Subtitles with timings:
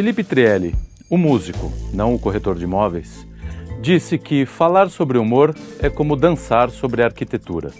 [0.00, 0.74] Felipe Trielli,
[1.10, 3.28] o músico, não o corretor de imóveis,
[3.82, 7.70] disse que falar sobre humor é como dançar sobre arquitetura.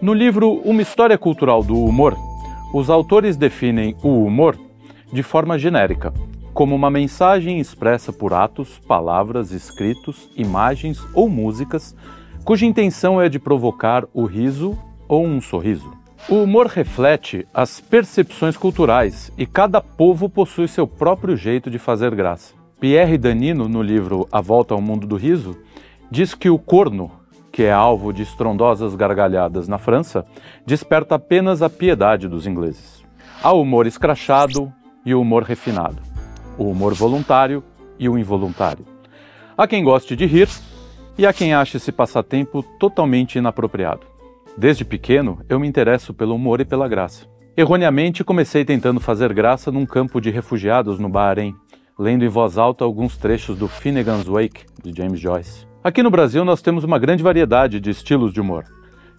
[0.00, 2.16] No livro Uma História Cultural do Humor,
[2.72, 4.58] os autores definem o humor
[5.12, 6.14] de forma genérica,
[6.54, 11.94] como uma mensagem expressa por atos, palavras, escritos, imagens ou músicas,
[12.42, 15.92] cuja intenção é de provocar o riso ou um sorriso.
[16.28, 22.14] O humor reflete as percepções culturais e cada povo possui seu próprio jeito de fazer
[22.14, 22.54] graça.
[22.80, 25.56] Pierre Danino, no livro A Volta ao Mundo do Riso,
[26.10, 27.10] diz que o corno,
[27.52, 30.24] que é alvo de estrondosas gargalhadas na França,
[30.66, 33.04] desperta apenas a piedade dos ingleses.
[33.42, 34.72] Há o humor escrachado
[35.04, 36.16] e o humor refinado
[36.58, 37.62] o humor voluntário
[37.98, 38.84] e o involuntário.
[39.56, 40.48] Há quem goste de rir
[41.16, 44.15] e há quem ache esse passatempo totalmente inapropriado.
[44.58, 47.26] Desde pequeno, eu me interesso pelo humor e pela graça.
[47.54, 51.54] Erroneamente, comecei tentando fazer graça num campo de refugiados no Bahrein,
[51.98, 55.66] lendo em voz alta alguns trechos do Finnegan's Wake, de James Joyce.
[55.84, 58.64] Aqui no Brasil, nós temos uma grande variedade de estilos de humor.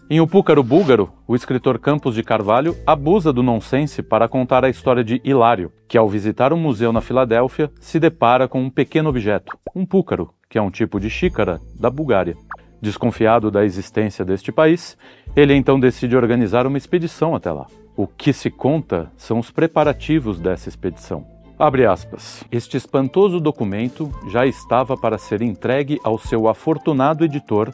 [0.10, 4.70] Em O Púcaro Búlgaro, o escritor Campos de Carvalho abusa do nonsense para contar a
[4.70, 9.10] história de Hilário, que ao visitar um museu na Filadélfia se depara com um pequeno
[9.10, 12.36] objeto, um púcaro, que é um tipo de xícara da Bulgária.
[12.82, 14.98] Desconfiado da existência deste país,
[15.36, 17.66] ele então decide organizar uma expedição até lá.
[17.96, 21.26] O que se conta são os preparativos dessa expedição.
[21.58, 22.44] Abre aspas.
[22.52, 27.74] Este espantoso documento já estava para ser entregue ao seu afortunado editor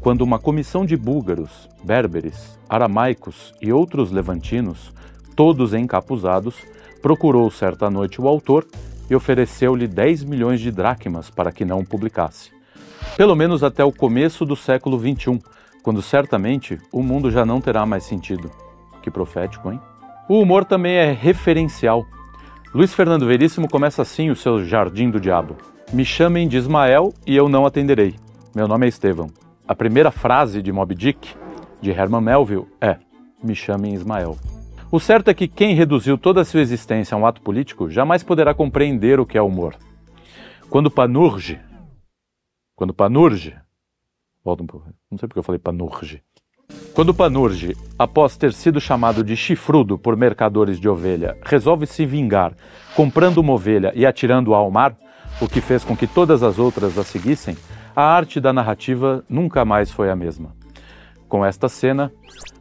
[0.00, 4.92] quando uma comissão de búlgaros, berberes, aramaicos e outros levantinos,
[5.34, 6.54] todos encapuzados,
[7.02, 8.64] procurou certa noite o autor
[9.10, 12.53] e ofereceu-lhe 10 milhões de dracmas para que não publicasse.
[13.16, 15.40] Pelo menos até o começo do século XXI,
[15.84, 18.50] quando certamente o mundo já não terá mais sentido.
[19.00, 19.80] Que profético, hein?
[20.28, 22.04] O humor também é referencial.
[22.74, 25.56] Luiz Fernando Veríssimo começa assim o seu Jardim do Diabo.
[25.92, 28.16] Me chamem de Ismael e eu não atenderei.
[28.52, 29.30] Meu nome é Estevão.
[29.68, 31.36] A primeira frase de Moby Dick,
[31.80, 32.96] de Herman Melville, é:
[33.40, 34.36] Me chamem Ismael.
[34.90, 38.24] O certo é que quem reduziu toda a sua existência a um ato político jamais
[38.24, 39.76] poderá compreender o que é humor.
[40.68, 41.60] Quando Panurge,
[42.76, 43.56] quando Panurge,
[44.44, 46.22] volta um pouco, não sei porque eu falei Panurge.
[46.94, 52.54] Quando Panurge, após ter sido chamado de chifrudo por mercadores de ovelha, resolve se vingar,
[52.94, 54.96] comprando uma ovelha e atirando-a ao mar,
[55.40, 57.56] o que fez com que todas as outras a seguissem,
[57.94, 60.54] a arte da narrativa nunca mais foi a mesma.
[61.28, 62.12] Com esta cena,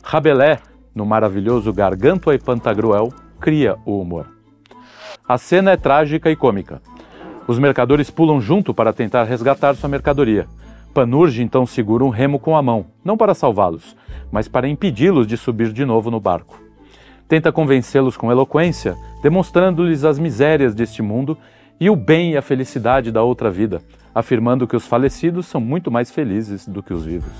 [0.03, 0.59] Rabelais,
[0.93, 4.27] no maravilhoso Gargantua e Pantagruel, cria o humor.
[5.27, 6.81] A cena é trágica e cômica.
[7.45, 10.47] Os mercadores pulam junto para tentar resgatar sua mercadoria.
[10.93, 13.95] Panurge então segura um remo com a mão, não para salvá-los,
[14.31, 16.61] mas para impedi-los de subir de novo no barco.
[17.27, 21.37] Tenta convencê-los com eloquência, demonstrando-lhes as misérias deste mundo
[21.79, 23.81] e o bem e a felicidade da outra vida,
[24.13, 27.33] afirmando que os falecidos são muito mais felizes do que os vivos.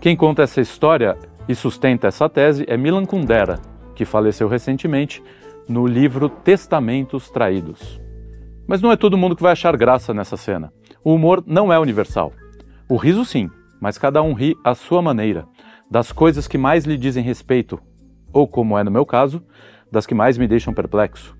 [0.00, 1.16] Quem conta essa história
[1.48, 3.60] e sustenta essa tese é Milan Kundera,
[3.94, 5.22] que faleceu recentemente
[5.68, 8.05] no livro Testamentos Traídos.
[8.66, 10.72] Mas não é todo mundo que vai achar graça nessa cena.
[11.04, 12.32] O humor não é universal.
[12.88, 13.50] O riso sim,
[13.80, 15.46] mas cada um ri à sua maneira,
[15.90, 17.80] das coisas que mais lhe dizem respeito,
[18.32, 19.42] ou como é no meu caso,
[19.90, 21.36] das que mais me deixam perplexo.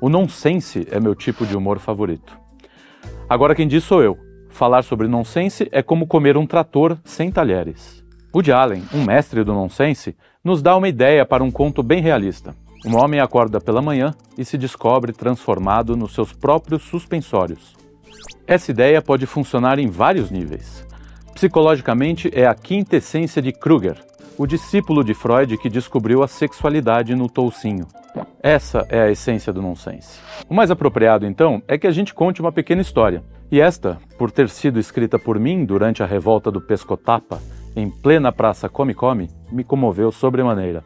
[0.00, 2.36] O nonsense é meu tipo de humor favorito.
[3.28, 4.18] Agora quem diz sou eu.
[4.50, 8.04] Falar sobre nonsense é como comer um trator sem talheres.
[8.34, 12.54] Woody Allen, um mestre do nonsense, nos dá uma ideia para um conto bem realista.
[12.84, 17.74] Um homem acorda pela manhã e se descobre transformado nos seus próprios suspensórios.
[18.46, 20.86] Essa ideia pode funcionar em vários níveis.
[21.32, 23.96] Psicologicamente, é a quinta essência de Kruger,
[24.36, 27.86] o discípulo de Freud que descobriu a sexualidade no toucinho.
[28.42, 30.20] Essa é a essência do nonsense.
[30.48, 33.24] O mais apropriado, então, é que a gente conte uma pequena história.
[33.50, 37.40] E esta, por ter sido escrita por mim durante a revolta do Pescotapa,
[37.74, 40.84] em plena praça Come Come, me comoveu sobremaneira.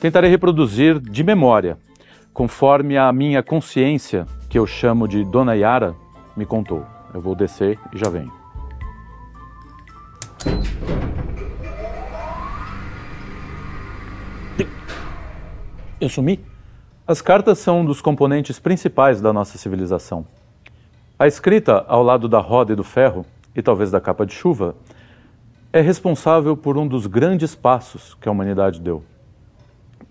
[0.00, 1.76] Tentarei reproduzir de memória,
[2.32, 5.92] conforme a minha consciência, que eu chamo de Dona Yara,
[6.36, 6.86] me contou.
[7.12, 8.32] Eu vou descer e já venho.
[16.00, 16.38] Eu sumi?
[17.04, 20.24] As cartas são um dos componentes principais da nossa civilização.
[21.18, 24.76] A escrita, ao lado da roda e do ferro, e talvez da capa de chuva,
[25.72, 29.02] é responsável por um dos grandes passos que a humanidade deu.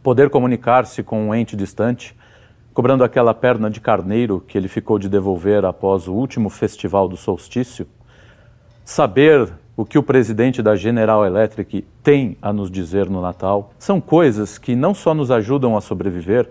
[0.08, 2.16] Poder comunicar-se com um ente distante,
[2.74, 7.18] cobrando aquela perna de carneiro que ele ficou de devolver após o último festival do
[7.18, 7.86] solstício,
[8.86, 14.00] saber o que o presidente da General Electric tem a nos dizer no Natal, são
[14.00, 16.50] coisas que não só nos ajudam a sobreviver,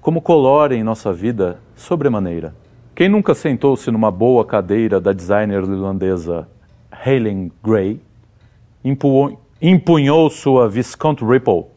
[0.00, 2.56] como colorem nossa vida sobremaneira.
[2.92, 6.48] Quem nunca sentou-se numa boa cadeira da designer irlandesa
[7.06, 8.00] Helen Gray,
[9.62, 11.75] empunhou sua Viscount Ripple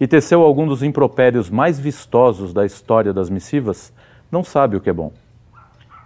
[0.00, 3.92] e teceu algum dos impropérios mais vistosos da história das missivas,
[4.30, 5.12] não sabe o que é bom.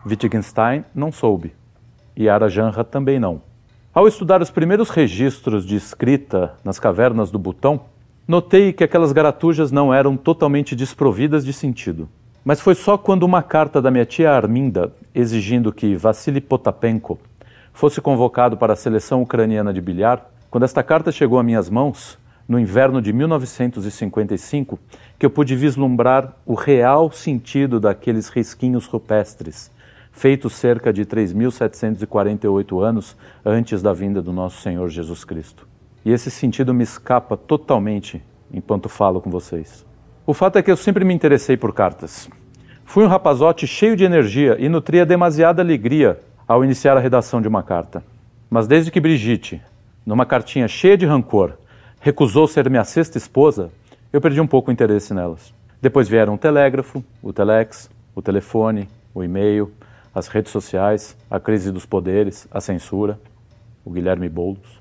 [0.06, 1.52] Wittgenstein não soube,
[2.16, 3.42] e Arajanra também não.
[3.94, 7.82] Ao estudar os primeiros registros de escrita nas cavernas do Butão,
[8.26, 12.08] notei que aquelas garatujas não eram totalmente desprovidas de sentido.
[12.44, 17.18] Mas foi só quando uma carta da minha tia Arminda, exigindo que Vassili Potapenko
[17.72, 22.18] fosse convocado para a seleção ucraniana de bilhar, quando esta carta chegou a minhas mãos,
[22.48, 24.78] no inverno de 1955,
[25.18, 29.70] que eu pude vislumbrar o real sentido daqueles risquinhos rupestres,
[30.10, 35.66] feitos cerca de 3.748 anos antes da vinda do nosso Senhor Jesus Cristo.
[36.04, 38.22] E esse sentido me escapa totalmente
[38.52, 39.84] enquanto falo com vocês.
[40.26, 42.28] O fato é que eu sempre me interessei por cartas.
[42.84, 47.48] Fui um rapazote cheio de energia e nutria demasiada alegria ao iniciar a redação de
[47.48, 48.04] uma carta.
[48.50, 49.62] Mas desde que Brigitte,
[50.04, 51.54] numa cartinha cheia de rancor,
[52.02, 53.70] recusou ser minha sexta esposa,
[54.12, 55.54] eu perdi um pouco o interesse nelas.
[55.80, 59.72] Depois vieram o telégrafo, o telex, o telefone, o e-mail,
[60.12, 63.20] as redes sociais, a crise dos poderes, a censura,
[63.84, 64.80] o Guilherme Boulos.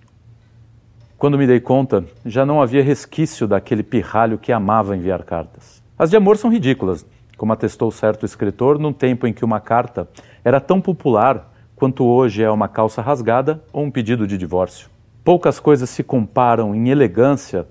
[1.16, 5.80] Quando me dei conta, já não havia resquício daquele pirralho que amava enviar cartas.
[6.00, 7.06] As de amor são ridículas,
[7.38, 10.10] como atestou certo escritor num tempo em que uma carta
[10.44, 14.91] era tão popular quanto hoje é uma calça rasgada ou um pedido de divórcio.
[15.24, 17.68] Poucas coisas se comparam em elegância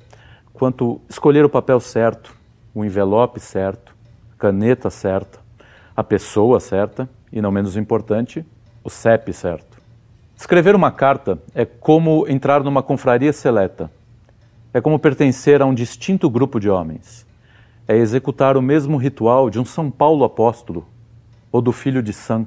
[0.53, 2.33] quanto escolher o papel certo,
[2.73, 3.93] o envelope certo,
[4.33, 5.41] a caneta certa,
[5.97, 8.47] a pessoa certa e, não menos importante,
[8.85, 9.81] o CEP certo.
[10.37, 13.91] Escrever uma carta é como entrar numa confraria seleta.
[14.73, 17.27] É como pertencer a um distinto grupo de homens.
[17.89, 20.87] É executar o mesmo ritual de um São Paulo apóstolo
[21.51, 22.47] ou do filho de San.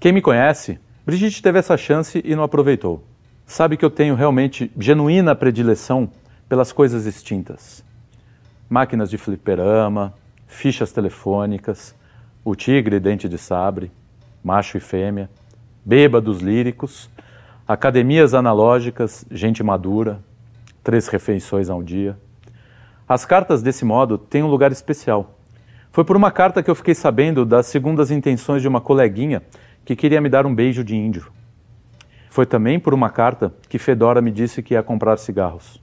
[0.00, 3.04] Quem me conhece, Brigitte teve essa chance e não aproveitou
[3.46, 6.10] sabe que eu tenho realmente genuína predileção
[6.48, 7.84] pelas coisas extintas.
[8.68, 10.14] Máquinas de fliperama,
[10.46, 11.94] fichas telefônicas,
[12.44, 13.90] o tigre dente de sabre,
[14.42, 15.30] macho e fêmea,
[15.84, 17.10] bêbados líricos,
[17.66, 20.20] academias analógicas, gente madura,
[20.82, 22.18] três refeições ao dia.
[23.08, 25.38] As cartas desse modo têm um lugar especial.
[25.92, 29.42] Foi por uma carta que eu fiquei sabendo das segundas intenções de uma coleguinha
[29.84, 31.30] que queria me dar um beijo de índio.
[32.34, 35.80] Foi também por uma carta que Fedora me disse que ia comprar cigarros.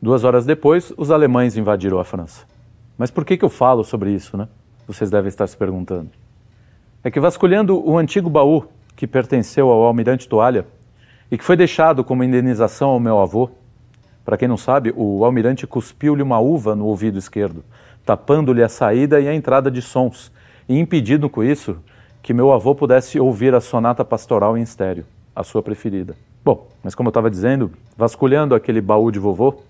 [0.00, 2.46] Duas horas depois, os alemães invadiram a França.
[2.96, 4.46] Mas por que, que eu falo sobre isso, né?
[4.86, 6.10] Vocês devem estar se perguntando.
[7.02, 10.66] É que vasculhando o antigo baú que pertenceu ao almirante Toalha
[11.32, 13.50] e que foi deixado como indenização ao meu avô,
[14.24, 17.64] para quem não sabe, o almirante cuspiu-lhe uma uva no ouvido esquerdo,
[18.06, 20.30] tapando-lhe a saída e a entrada de sons,
[20.68, 21.76] e impedindo com isso
[22.22, 25.04] que meu avô pudesse ouvir a sonata pastoral em estéreo
[25.38, 26.16] a sua preferida.
[26.44, 29.62] Bom, mas como eu estava dizendo, vasculhando aquele baú de vovô,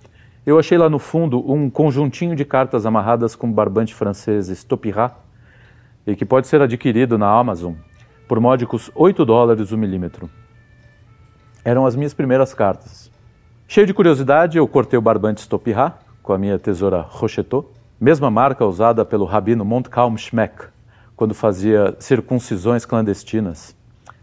[0.46, 5.12] eu achei lá no fundo um conjuntinho de cartas amarradas com barbante francês Stopirat
[6.06, 7.74] e que pode ser adquirido na Amazon
[8.26, 10.30] por módicos 8 dólares o milímetro.
[11.62, 13.10] Eram as minhas primeiras cartas.
[13.66, 17.68] Cheio de curiosidade, eu cortei o barbante Stopirat com a minha tesoura Rochetot,
[18.00, 20.68] mesma marca usada pelo rabino Montcalm Schmeck
[21.14, 23.76] quando fazia circuncisões clandestinas,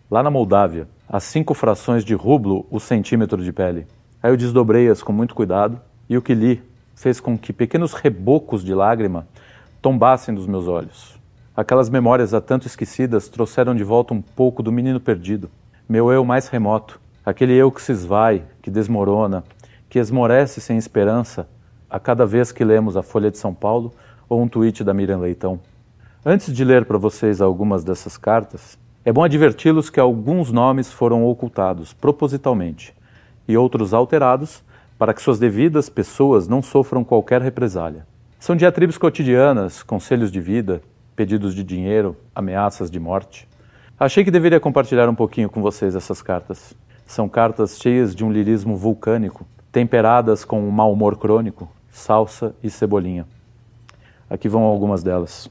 [0.09, 3.87] lá na Moldávia a cinco frações de rublo o centímetro de pele.
[4.21, 6.63] Aí eu desdobrei-as com muito cuidado e o que li
[6.95, 9.27] fez com que pequenos rebocos de lágrima
[9.81, 11.15] tombassem dos meus olhos.
[11.55, 15.49] Aquelas memórias há tanto esquecidas trouxeram de volta um pouco do menino perdido,
[15.87, 19.43] meu eu mais remoto, aquele eu que se esvai, que desmorona,
[19.89, 21.47] que esmorece sem esperança
[21.89, 23.93] a cada vez que lemos a Folha de São Paulo
[24.27, 25.59] ou um tweet da Miriam Leitão.
[26.25, 31.23] Antes de ler para vocês algumas dessas cartas, é bom adverti-los que alguns nomes foram
[31.27, 32.91] ocultados propositalmente
[33.47, 34.63] e outros alterados
[34.97, 38.07] para que suas devidas pessoas não sofram qualquer represália.
[38.39, 40.81] São diatribes cotidianas, conselhos de vida,
[41.15, 43.47] pedidos de dinheiro, ameaças de morte.
[43.99, 46.73] Achei que deveria compartilhar um pouquinho com vocês essas cartas.
[47.05, 52.71] São cartas cheias de um lirismo vulcânico, temperadas com um mau humor crônico, salsa e
[52.71, 53.27] cebolinha.
[54.27, 55.47] Aqui vão algumas delas.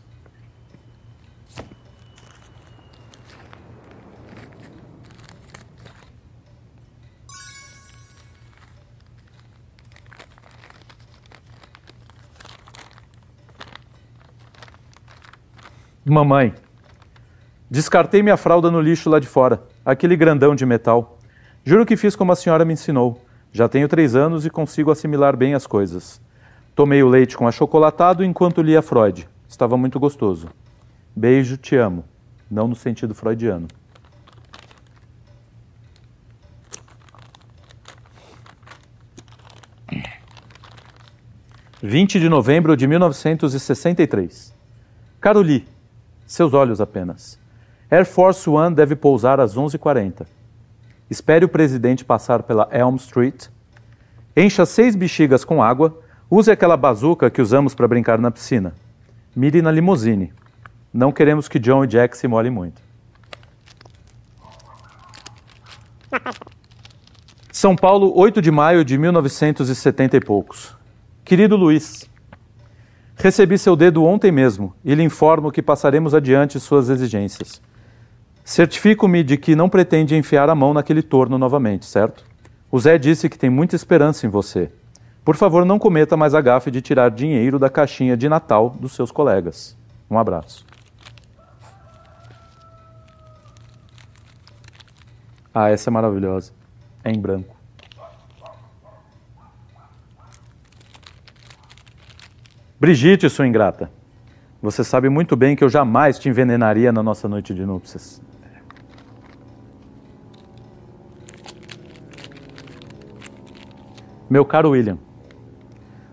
[16.07, 16.53] Mamãe,
[17.71, 21.19] descartei minha fralda no lixo lá de fora, aquele grandão de metal.
[21.65, 23.25] Juro que fiz como a senhora me ensinou.
[23.51, 26.21] Já tenho três anos e consigo assimilar bem as coisas.
[26.75, 29.27] Tomei o leite com achocolatado enquanto lia Freud.
[29.49, 30.51] Estava muito gostoso.
[31.17, 32.05] Beijo, te amo.
[32.51, 33.67] não no sentido freudiano.
[41.81, 44.55] Vinte de novembro de 1963.
[45.21, 45.67] Caro Lee,
[46.27, 47.39] seus olhos apenas.
[47.91, 50.27] Air Force One deve pousar às 11h40.
[51.09, 53.47] Espere o presidente passar pela Elm Street.
[54.37, 56.01] Encha seis bexigas com água.
[56.31, 58.75] Use aquela bazuca que usamos para brincar na piscina.
[59.37, 60.33] Mire na limusine.
[60.93, 62.83] Não queremos que John e Jack se molhem muito.
[67.51, 70.77] São Paulo, 8 de maio de 1970 e poucos.
[71.25, 72.09] Querido Luiz,
[73.17, 77.61] recebi seu dedo ontem mesmo e lhe informo que passaremos adiante suas exigências.
[78.45, 82.25] Certifico-me de que não pretende enfiar a mão naquele torno novamente, certo?
[82.71, 84.71] O Zé disse que tem muita esperança em você.
[85.25, 88.93] Por favor, não cometa mais a gafe de tirar dinheiro da caixinha de Natal dos
[88.93, 89.75] seus colegas.
[90.11, 90.67] Um abraço.
[95.55, 96.53] Ah, essa é maravilhosa.
[97.03, 97.54] É em branco.
[102.85, 103.91] Brigitte, sua ingrata.
[104.61, 108.21] Você sabe muito bem que eu jamais te envenenaria na nossa noite de núpcias.
[114.29, 114.99] Meu caro William,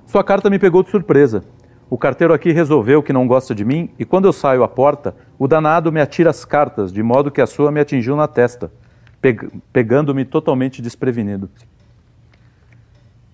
[0.06, 1.44] sua carta me pegou de surpresa.
[1.90, 5.14] O carteiro aqui resolveu que não gosta de mim e quando eu saio à porta,
[5.38, 8.72] o danado me atira as cartas, de modo que a sua me atingiu na testa,
[9.20, 11.50] peg pegando-me totalmente desprevenido.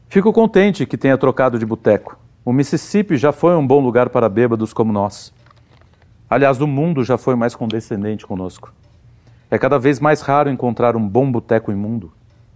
[0.10, 2.25] Fico contente que tenha trocado de boteco.
[2.48, 5.34] O Mississippi já foi um bom lugar para bêbados como nós.
[6.30, 8.74] Aliás, o mundo já foi mais condescendente conosco.
[9.51, 12.10] É cada vez mais raro encontrar um bom boteco imundo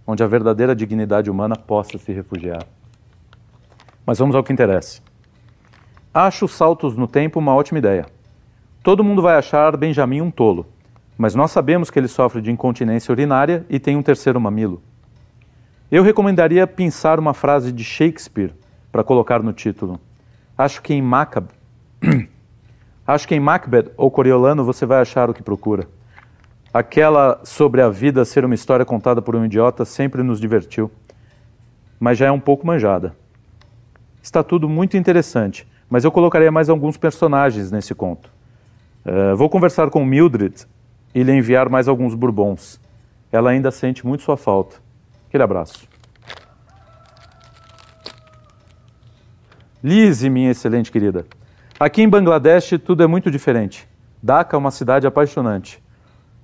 [0.06, 2.64] onde a verdadeira dignidade humana possa se refugiar.
[4.06, 5.02] Mas vamos ao que interessa.
[6.14, 8.06] Acho saltos no tempo uma ótima ideia.
[8.82, 10.64] Todo mundo vai achar Benjamin um tolo,
[11.18, 14.80] mas nós sabemos que ele sofre de incontinência urinária e tem um terceiro mamilo.
[15.90, 18.54] Eu recomendaria pensar uma frase de Shakespeare
[18.92, 19.98] para colocar no título.
[20.56, 21.48] Acho que em Macbeth,
[23.06, 25.88] acho que em Macbeth ou Coriolano você vai achar o que procura.
[26.72, 30.90] Aquela sobre a vida ser uma história contada por um idiota sempre nos divertiu,
[31.98, 33.16] mas já é um pouco manjada.
[34.22, 38.30] Está tudo muito interessante, mas eu colocaria mais alguns personagens nesse conto.
[39.04, 40.66] Uh, vou conversar com Mildred
[41.14, 42.80] e lhe enviar mais alguns bourbons.
[43.30, 44.76] Ela ainda sente muito sua falta.
[45.28, 45.91] Aquele abraço.
[49.84, 51.26] Lise, minha excelente querida.
[51.80, 53.88] Aqui em Bangladesh tudo é muito diferente.
[54.22, 55.82] Dhaka é uma cidade apaixonante.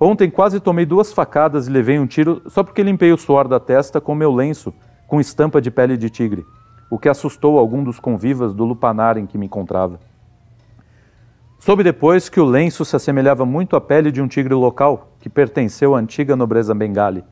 [0.01, 3.61] Ontem quase tomei duas facadas e levei um tiro só porque limpei o suor da
[3.61, 4.75] testa com meu lenço
[5.07, 6.45] com estampa de pele de tigre,
[6.91, 10.01] o que assustou algum dos convivas do lupanar em que me encontrava.
[11.61, 15.29] Soube depois que o lenço se assemelhava muito à pele de um tigre local que
[15.29, 17.23] pertenceu à antiga nobreza bengali.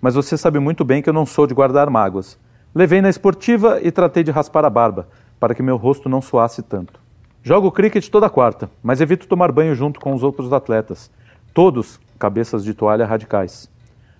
[0.00, 2.38] Mas você sabe muito bem que eu não sou de guardar mágoas.
[2.76, 5.08] Levei na esportiva e tratei de raspar a barba,
[5.40, 7.00] para que meu rosto não suasse tanto.
[7.42, 11.10] Jogo cricket toda quarta, mas evito tomar banho junto com os outros atletas
[11.54, 13.66] todos cabeças de toalha radicais,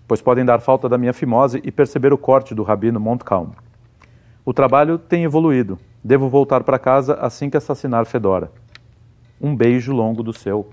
[0.09, 3.51] pois podem dar falta da minha fimose e perceber o corte do rabino Montcalm.
[4.43, 5.79] O trabalho tem evoluído.
[6.03, 8.51] Devo voltar para casa assim que assassinar Fedora.
[9.39, 10.67] Um beijo longo do seu.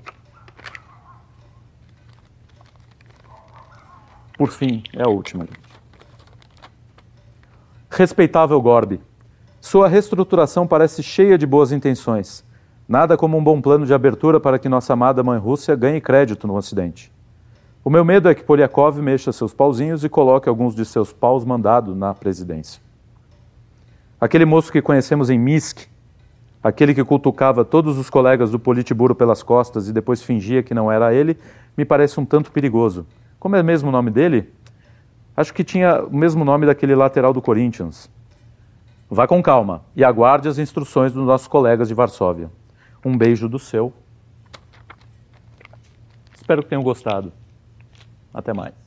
[4.37, 5.45] Por fim, é a última.
[7.95, 8.99] Respeitável Gorby,
[9.61, 12.43] sua reestruturação parece cheia de boas intenções
[12.87, 16.47] Nada como um bom plano de abertura para que nossa amada mãe Rússia ganhe crédito
[16.47, 17.11] no Ocidente.
[17.83, 21.45] O meu medo é que Poliakov mexa seus pauzinhos e coloque alguns de seus paus
[21.45, 22.81] mandados na presidência.
[24.19, 25.87] Aquele moço que conhecemos em Minsk,
[26.61, 30.91] aquele que cutucava todos os colegas do Politburo pelas costas e depois fingia que não
[30.91, 31.37] era ele,
[31.77, 33.05] me parece um tanto perigoso.
[33.39, 34.51] Como é mesmo o nome dele?
[35.35, 38.09] Acho que tinha o mesmo nome daquele lateral do Corinthians.
[39.09, 42.51] Vá com calma e aguarde as instruções dos nossos colegas de Varsóvia.
[43.03, 43.93] Um beijo do seu.
[46.35, 47.31] Espero que tenham gostado.
[48.33, 48.82] Até mais.